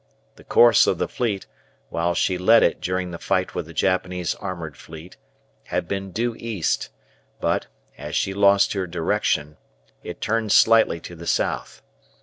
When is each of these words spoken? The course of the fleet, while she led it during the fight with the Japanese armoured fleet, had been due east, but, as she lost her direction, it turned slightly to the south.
The 0.35 0.43
course 0.43 0.87
of 0.87 0.97
the 0.97 1.07
fleet, 1.07 1.45
while 1.89 2.15
she 2.15 2.39
led 2.39 2.63
it 2.63 2.81
during 2.81 3.11
the 3.11 3.19
fight 3.19 3.53
with 3.53 3.67
the 3.67 3.71
Japanese 3.75 4.33
armoured 4.33 4.75
fleet, 4.75 5.15
had 5.65 5.87
been 5.87 6.09
due 6.09 6.35
east, 6.39 6.89
but, 7.39 7.67
as 7.99 8.15
she 8.15 8.33
lost 8.33 8.73
her 8.73 8.87
direction, 8.87 9.57
it 10.01 10.19
turned 10.19 10.51
slightly 10.53 10.99
to 11.01 11.15
the 11.15 11.27
south. 11.27 11.83